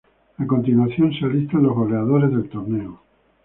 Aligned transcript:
A 0.39 0.47
continuación 0.47 1.13
se 1.13 1.27
listan 1.27 1.61
los 1.61 1.75
goleadores 1.75 2.31
del 2.31 2.49
torneo. 2.49 3.01